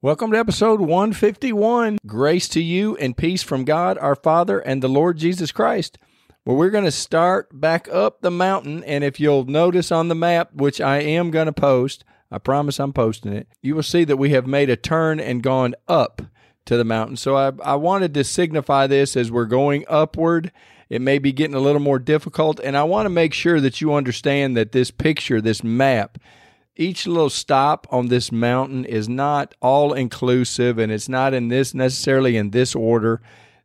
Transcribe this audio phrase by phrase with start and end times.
[0.00, 1.98] Welcome to episode 151.
[2.06, 5.98] Grace to you and peace from God our Father and the Lord Jesus Christ.
[6.44, 8.84] Well, we're going to start back up the mountain.
[8.84, 12.78] And if you'll notice on the map, which I am going to post, I promise
[12.78, 16.22] I'm posting it, you will see that we have made a turn and gone up
[16.66, 17.16] to the mountain.
[17.16, 20.52] So I, I wanted to signify this as we're going upward.
[20.88, 22.60] It may be getting a little more difficult.
[22.60, 26.18] And I want to make sure that you understand that this picture, this map,
[26.78, 31.74] each little stop on this mountain is not all inclusive and it's not in this
[31.74, 33.20] necessarily in this order.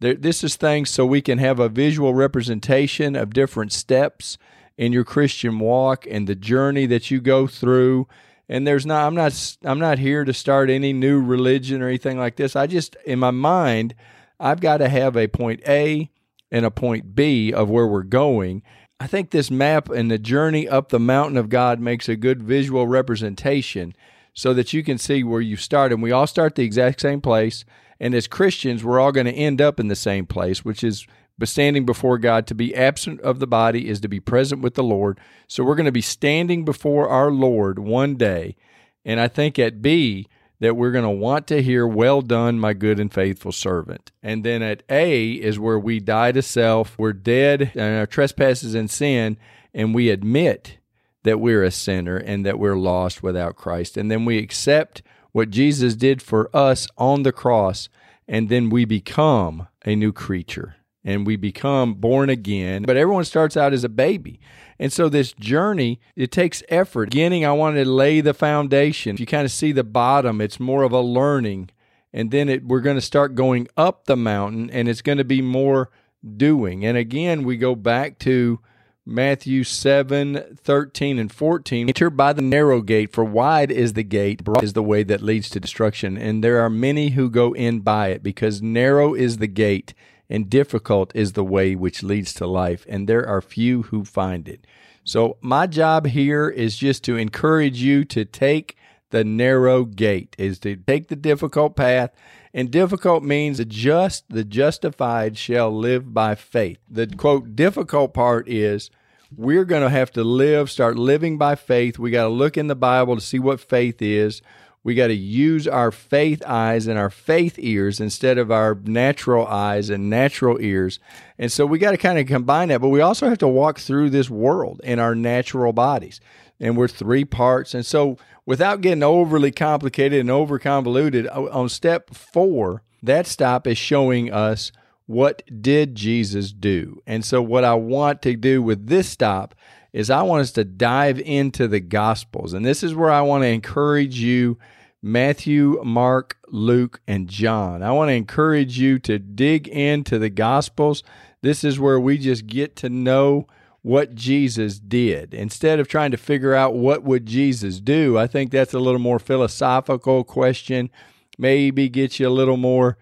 [0.00, 4.38] There, this is things so we can have a visual representation of different steps
[4.78, 8.08] in your Christian walk and the journey that you go through.
[8.48, 12.18] And there's not I'm not I'm not here to start any new religion or anything
[12.18, 12.56] like this.
[12.56, 13.94] I just in my mind
[14.40, 16.10] I've got to have a point A
[16.50, 18.62] and a point B of where we're going.
[19.04, 22.42] I think this map and the journey up the mountain of God makes a good
[22.42, 23.94] visual representation
[24.32, 25.92] so that you can see where you start.
[25.92, 27.66] And we all start the exact same place.
[28.00, 31.06] And as Christians, we're all going to end up in the same place, which is
[31.42, 32.46] standing before God.
[32.46, 35.20] To be absent of the body is to be present with the Lord.
[35.48, 38.56] So we're going to be standing before our Lord one day.
[39.04, 40.28] And I think at B,
[40.64, 44.10] that we're going to want to hear, Well done, my good and faithful servant.
[44.22, 48.74] And then at A is where we die to self, we're dead and our trespasses
[48.74, 49.36] and sin,
[49.74, 50.78] and we admit
[51.22, 53.98] that we're a sinner and that we're lost without Christ.
[53.98, 57.90] And then we accept what Jesus did for us on the cross,
[58.26, 62.82] and then we become a new creature and we become born again.
[62.82, 64.40] But everyone starts out as a baby.
[64.78, 67.10] And so this journey, it takes effort.
[67.10, 69.14] Beginning, I wanted to lay the foundation.
[69.14, 71.70] If you kind of see the bottom, it's more of a learning.
[72.12, 75.24] And then it, we're going to start going up the mountain, and it's going to
[75.24, 75.90] be more
[76.36, 76.84] doing.
[76.84, 78.60] And again, we go back to
[79.06, 81.88] Matthew 7, 13, and 14.
[81.88, 85.20] Enter by the narrow gate, for wide is the gate, broad is the way that
[85.20, 86.16] leads to destruction.
[86.16, 89.92] And there are many who go in by it, because narrow is the gate
[90.28, 94.48] and difficult is the way which leads to life, and there are few who find
[94.48, 94.66] it.
[95.04, 98.76] So, my job here is just to encourage you to take
[99.10, 102.10] the narrow gate, is to take the difficult path.
[102.52, 106.78] And difficult means the just, the justified shall live by faith.
[106.88, 108.90] The quote, difficult part is
[109.36, 111.98] we're going to have to live, start living by faith.
[111.98, 114.42] We got to look in the Bible to see what faith is.
[114.84, 119.46] We got to use our faith eyes and our faith ears instead of our natural
[119.46, 121.00] eyes and natural ears.
[121.38, 123.78] And so we got to kind of combine that, but we also have to walk
[123.78, 126.20] through this world in our natural bodies.
[126.60, 127.72] And we're three parts.
[127.72, 133.78] And so without getting overly complicated and over convoluted, on step four, that stop is
[133.78, 134.70] showing us
[135.06, 137.02] what did Jesus do.
[137.06, 139.54] And so what I want to do with this stop
[139.94, 142.52] is I want us to dive into the Gospels.
[142.52, 144.58] And this is where I want to encourage you
[145.00, 147.80] Matthew, Mark, Luke, and John.
[147.80, 151.04] I want to encourage you to dig into the Gospels.
[151.42, 153.46] This is where we just get to know
[153.82, 155.32] what Jesus did.
[155.32, 158.98] Instead of trying to figure out what would Jesus do, I think that's a little
[158.98, 160.90] more philosophical question.
[161.38, 162.98] Maybe get you a little more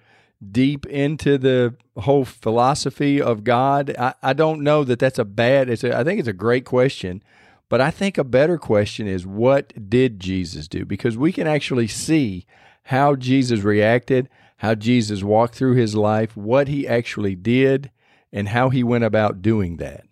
[0.51, 3.95] deep into the whole philosophy of God.
[3.99, 5.69] I, I don't know that that's a bad.
[5.69, 7.23] It's a, I think it's a great question.
[7.69, 10.85] But I think a better question is what did Jesus do?
[10.85, 12.45] Because we can actually see
[12.85, 17.91] how Jesus reacted, how Jesus walked through his life, what he actually did,
[18.33, 20.05] and how he went about doing that.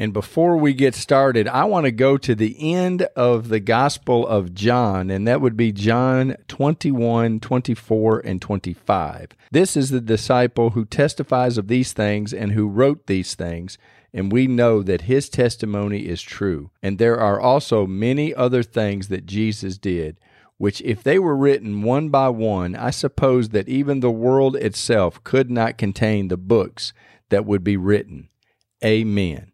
[0.00, 4.26] And before we get started, I want to go to the end of the Gospel
[4.26, 9.28] of John, and that would be John 21, 24, and 25.
[9.50, 13.76] This is the disciple who testifies of these things and who wrote these things
[14.12, 16.70] and we know that his testimony is true.
[16.82, 20.18] And there are also many other things that Jesus did,
[20.56, 25.22] which, if they were written one by one, I suppose that even the world itself
[25.24, 26.92] could not contain the books
[27.28, 28.30] that would be written.
[28.84, 29.52] Amen.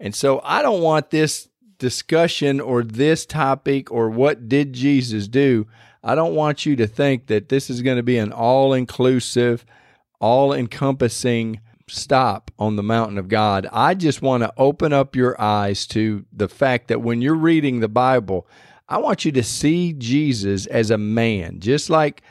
[0.00, 1.48] And so I don't want this
[1.78, 5.66] discussion or this topic or what did Jesus do.
[6.02, 9.66] I don't want you to think that this is going to be an all inclusive,
[10.18, 13.66] all encompassing stop on the mountain of God.
[13.72, 17.80] I just want to open up your eyes to the fact that when you're reading
[17.80, 18.46] the Bible,
[18.88, 22.22] I want you to see Jesus as a man, just like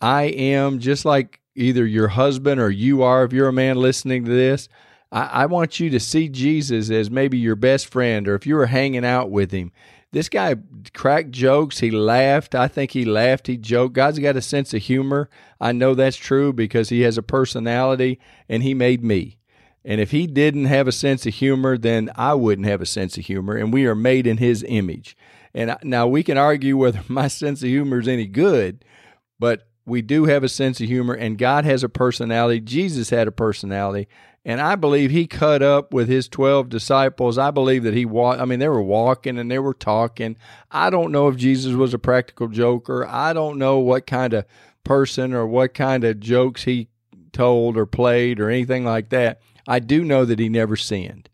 [0.00, 4.24] I am just like either your husband or you are, if you're a man listening
[4.24, 4.68] to this.
[5.12, 8.56] I, I want you to see Jesus as maybe your best friend, or if you
[8.56, 9.70] were hanging out with him.
[10.10, 10.56] This guy
[10.92, 11.78] cracked jokes.
[11.78, 12.54] He laughed.
[12.54, 13.46] I think he laughed.
[13.46, 13.94] He joked.
[13.94, 15.30] God's got a sense of humor.
[15.60, 19.38] I know that's true because he has a personality and he made me.
[19.84, 23.16] And if he didn't have a sense of humor, then I wouldn't have a sense
[23.16, 23.56] of humor.
[23.56, 25.16] And we are made in his image.
[25.54, 28.84] And now we can argue whether my sense of humor is any good,
[29.38, 32.60] but we do have a sense of humor, and God has a personality.
[32.60, 34.08] Jesus had a personality.
[34.44, 37.38] And I believe he cut up with his 12 disciples.
[37.38, 40.36] I believe that he walked, I mean, they were walking and they were talking.
[40.70, 43.06] I don't know if Jesus was a practical joker.
[43.06, 44.44] I don't know what kind of
[44.82, 46.88] person or what kind of jokes he
[47.32, 49.40] told or played or anything like that.
[49.68, 51.28] I do know that he never sinned.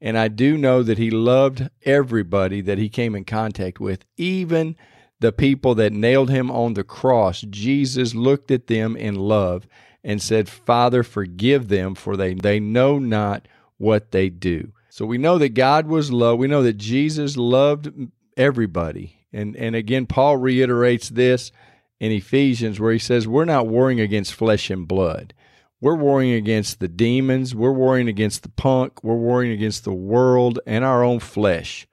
[0.00, 4.76] And I do know that he loved everybody that he came in contact with, even
[5.20, 7.42] the people that nailed him on the cross.
[7.42, 9.66] Jesus looked at them in love
[10.02, 14.72] and said, Father, forgive them, for they, they know not what they do.
[14.90, 16.38] So we know that God was love.
[16.38, 17.90] We know that Jesus loved
[18.36, 19.18] everybody.
[19.32, 21.50] And, and again, Paul reiterates this
[21.98, 25.34] in Ephesians, where he says, We're not warring against flesh and blood.
[25.80, 27.54] We're warring against the demons.
[27.54, 29.02] We're warring against the punk.
[29.02, 31.86] We're warring against the world and our own flesh.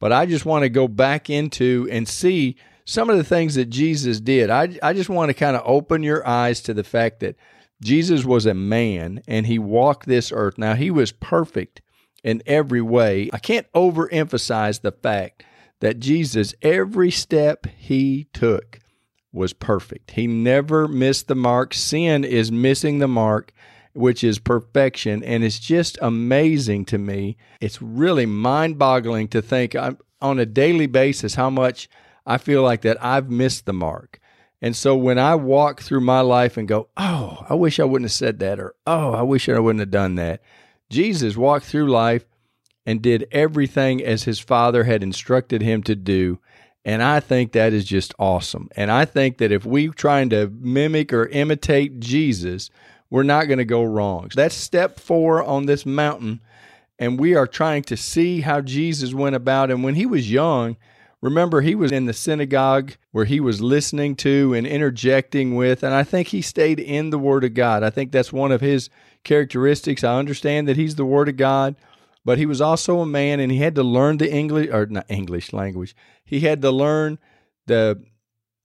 [0.00, 3.66] But I just want to go back into and see some of the things that
[3.66, 4.50] Jesus did.
[4.50, 7.36] I, I just want to kind of open your eyes to the fact that
[7.82, 10.58] Jesus was a man and he walked this earth.
[10.58, 11.82] Now, he was perfect
[12.24, 13.28] in every way.
[13.32, 15.44] I can't overemphasize the fact
[15.80, 18.80] that Jesus, every step he took,
[19.32, 20.12] was perfect.
[20.12, 21.74] He never missed the mark.
[21.74, 23.52] Sin is missing the mark,
[23.92, 25.22] which is perfection.
[25.24, 27.36] And it's just amazing to me.
[27.60, 29.74] It's really mind boggling to think
[30.20, 31.88] on a daily basis how much
[32.26, 34.20] I feel like that I've missed the mark.
[34.60, 38.10] And so when I walk through my life and go, oh, I wish I wouldn't
[38.10, 40.42] have said that, or oh, I wish I wouldn't have done that,
[40.90, 42.24] Jesus walked through life
[42.84, 46.40] and did everything as his Father had instructed him to do.
[46.84, 48.68] And I think that is just awesome.
[48.74, 52.70] And I think that if we're trying to mimic or imitate Jesus,
[53.10, 54.30] we're not going to go wrong.
[54.34, 56.40] That's step four on this mountain.
[56.98, 59.70] And we are trying to see how Jesus went about.
[59.70, 60.76] And when he was young,
[61.20, 65.92] Remember, he was in the synagogue where he was listening to and interjecting with, and
[65.92, 67.82] I think he stayed in the Word of God.
[67.82, 68.88] I think that's one of his
[69.24, 70.04] characteristics.
[70.04, 71.74] I understand that he's the Word of God,
[72.24, 75.06] but he was also a man and he had to learn the English, or not
[75.08, 75.96] English language.
[76.24, 77.18] He had to learn
[77.66, 78.00] the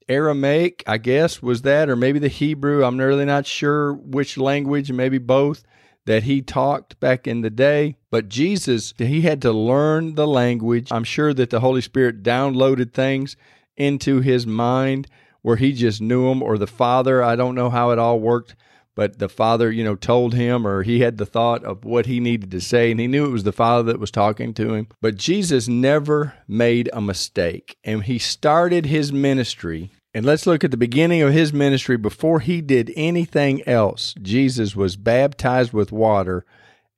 [0.09, 2.83] Aramaic, I guess, was that, or maybe the Hebrew.
[2.83, 5.63] I'm really not sure which language, maybe both
[6.05, 7.95] that he talked back in the day.
[8.11, 10.89] But Jesus, he had to learn the language.
[10.91, 13.37] I'm sure that the Holy Spirit downloaded things
[13.77, 15.07] into his mind
[15.41, 17.21] where he just knew them, or the Father.
[17.21, 18.55] I don't know how it all worked,
[18.95, 22.19] but the Father, you know, told him, or he had the thought of what he
[22.19, 24.87] needed to say, and he knew it was the Father that was talking to him.
[25.01, 30.69] But Jesus never made a mistake, and he started his ministry and let's look at
[30.69, 31.97] the beginning of his ministry.
[31.97, 36.45] Before he did anything else, Jesus was baptized with water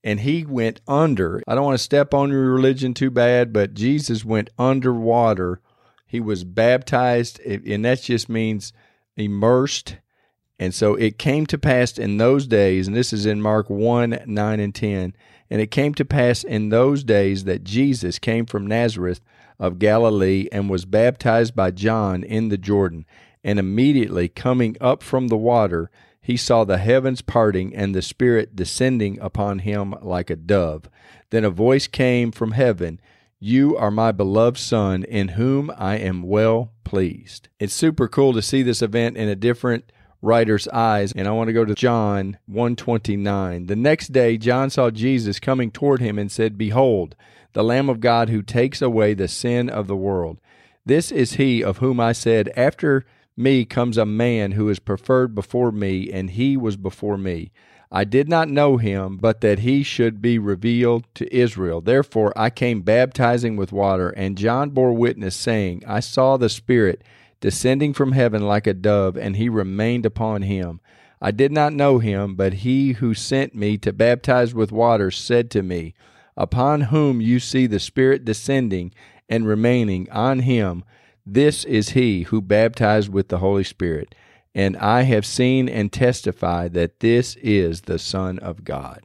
[0.03, 1.41] and he went under.
[1.47, 5.61] I don't want to step on your religion too bad, but Jesus went underwater.
[6.05, 8.71] He was baptized, and that just means
[9.17, 9.97] immersed.
[10.59, 14.19] And so it came to pass in those days, and this is in Mark 1
[14.25, 15.15] 9 and 10.
[15.49, 19.21] And it came to pass in those days that Jesus came from Nazareth
[19.59, 23.05] of Galilee and was baptized by John in the Jordan.
[23.43, 28.55] And immediately coming up from the water, he saw the heavens parting and the Spirit
[28.55, 30.89] descending upon him like a dove.
[31.29, 32.99] Then a voice came from heaven
[33.39, 37.49] You are my beloved Son, in whom I am well pleased.
[37.59, 39.91] It's super cool to see this event in a different
[40.21, 43.67] writer's eyes and I want to go to John 129.
[43.67, 47.15] The next day John saw Jesus coming toward him and said, "Behold,
[47.55, 50.39] the Lamb of God who takes away the sin of the world.
[50.85, 53.05] This is he of whom I said, After
[53.37, 57.51] me comes a man who is preferred before me, and he was before me.
[57.89, 61.79] I did not know him, but that he should be revealed to Israel.
[61.79, 67.03] Therefore I came baptizing with water, and John bore witness, saying, I saw the Spirit
[67.39, 70.79] descending from heaven like a dove, and he remained upon him.
[71.21, 75.49] I did not know him, but he who sent me to baptize with water said
[75.51, 75.93] to me,
[76.37, 78.93] upon whom you see the Spirit descending
[79.29, 80.83] and remaining on him,
[81.25, 84.13] this is he who baptized with the Holy Spirit.
[84.53, 89.01] And I have seen and testified that this is the Son of God.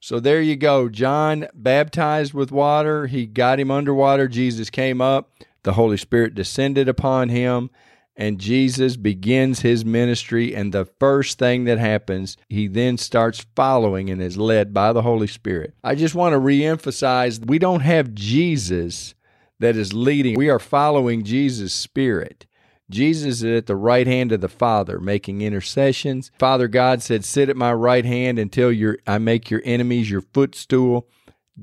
[0.00, 0.88] So there you go.
[0.88, 3.06] John baptized with water.
[3.08, 4.28] He got him underwater.
[4.28, 5.32] Jesus came up.
[5.66, 7.70] The Holy Spirit descended upon him.
[8.16, 10.54] and Jesus begins his ministry.
[10.54, 15.02] And the first thing that happens, he then starts following and is led by the
[15.02, 15.74] Holy Spirit.
[15.84, 19.14] I just want to reemphasize we don't have Jesus
[19.60, 22.46] that is leading, we are following Jesus' Spirit.
[22.88, 26.30] Jesus is at the right hand of the Father, making intercessions.
[26.38, 30.20] Father God said, Sit at my right hand until your, I make your enemies your
[30.20, 31.08] footstool.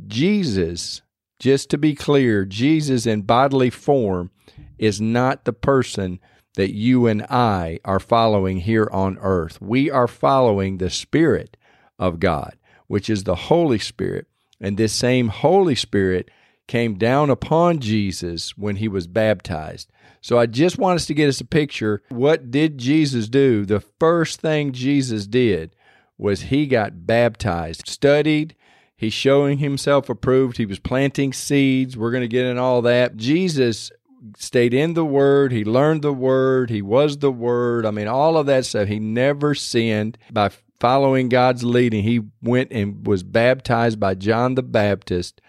[0.07, 1.01] Jesus,
[1.39, 4.31] just to be clear, Jesus in bodily form
[4.77, 6.19] is not the person
[6.55, 9.61] that you and I are following here on earth.
[9.61, 11.57] We are following the Spirit
[11.97, 12.55] of God,
[12.87, 14.27] which is the Holy Spirit.
[14.61, 16.29] And this same Holy Spirit
[16.67, 19.91] came down upon Jesus when he was baptized.
[20.21, 22.01] So I just want us to get us a picture.
[22.09, 23.65] What did Jesus do?
[23.65, 25.75] The first thing Jesus did
[26.17, 28.55] was he got baptized, studied,
[29.03, 31.97] he's showing himself approved, he was planting seeds.
[31.97, 33.17] We're going to get in all that.
[33.17, 33.91] Jesus
[34.37, 37.85] stayed in the word, he learned the word, he was the word.
[37.85, 38.87] I mean, all of that stuff.
[38.87, 42.03] He never sinned by following God's leading.
[42.03, 45.41] He went and was baptized by John the Baptist.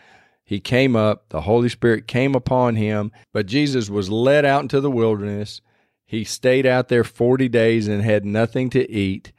[0.45, 4.81] He came up, the Holy Spirit came upon him, but Jesus was led out into
[4.81, 5.61] the wilderness.
[6.05, 9.33] He stayed out there 40 days and had nothing to eat.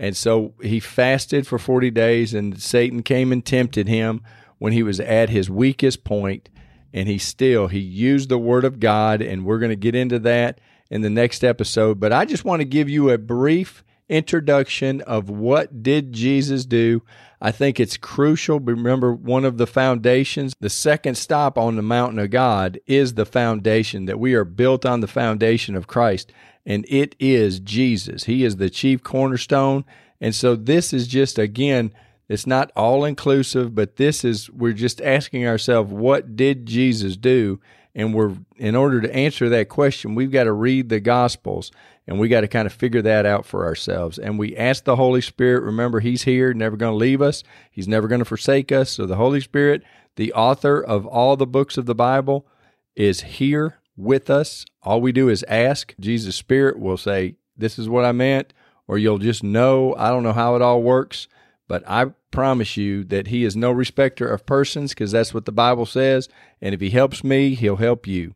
[0.00, 4.22] And so he fasted for 40 days, and Satan came and tempted him
[4.58, 6.48] when he was at his weakest point
[6.92, 10.18] and he still he used the word of God and we're going to get into
[10.20, 12.00] that in the next episode.
[12.00, 17.02] But I just want to give you a brief introduction of what did Jesus do.
[17.40, 18.58] I think it's crucial.
[18.58, 23.24] Remember one of the foundations the second stop on the mountain of God is the
[23.24, 26.32] foundation that we are built on the foundation of Christ
[26.70, 29.84] and it is Jesus he is the chief cornerstone
[30.20, 31.92] and so this is just again
[32.30, 37.58] it's not all inclusive, but this is, we're just asking ourselves, what did Jesus do?
[37.92, 41.72] And we're, in order to answer that question, we've got to read the Gospels
[42.06, 44.16] and we got to kind of figure that out for ourselves.
[44.16, 47.88] And we ask the Holy Spirit, remember, He's here, never going to leave us, He's
[47.88, 48.90] never going to forsake us.
[48.90, 49.82] So the Holy Spirit,
[50.14, 52.46] the author of all the books of the Bible,
[52.94, 54.64] is here with us.
[54.82, 55.94] All we do is ask.
[56.00, 58.52] Jesus' Spirit will say, This is what I meant,
[58.88, 59.94] or you'll just know.
[59.96, 61.28] I don't know how it all works
[61.70, 65.52] but I promise you that He is no respecter of persons because that's what the
[65.52, 66.28] Bible says.
[66.60, 68.34] And if He helps me, He'll help you.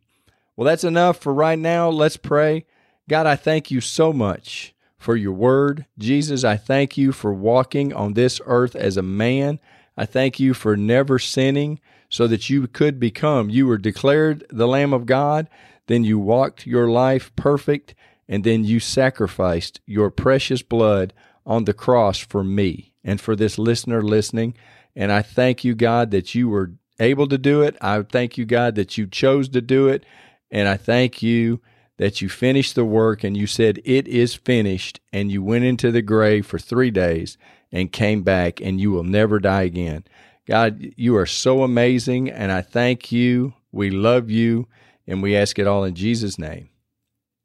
[0.54, 1.88] Well, that's enough for right now.
[1.88, 2.64] Let's pray.
[3.08, 5.84] God, I thank you so much for your word.
[5.98, 9.58] Jesus, I thank you for walking on this earth as a man.
[9.96, 13.50] I thank you for never sinning so that you could become.
[13.50, 15.48] You were declared the Lamb of God,
[15.86, 17.94] then you walked your life perfect,
[18.28, 21.12] and then you sacrificed your precious blood
[21.46, 24.54] on the cross for me and for this listener listening.
[24.96, 27.76] And I thank you, God, that you were able to do it.
[27.80, 30.04] I thank you, God, that you chose to do it.
[30.50, 31.60] And I thank you
[31.98, 35.00] that you finished the work and you said, It is finished.
[35.12, 37.36] And you went into the grave for three days
[37.72, 40.04] and came back, and you will never die again.
[40.46, 42.30] God, you are so amazing.
[42.30, 43.54] And I thank you.
[43.72, 44.68] We love you.
[45.06, 46.70] And we ask it all in Jesus' name.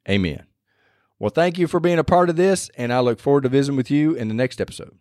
[0.10, 0.44] Amen.
[1.18, 2.70] Well, thank you for being a part of this.
[2.78, 4.98] And I look forward to visiting with you in the next episode.